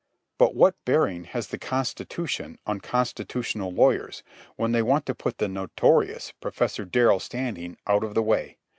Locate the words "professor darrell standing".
6.41-7.77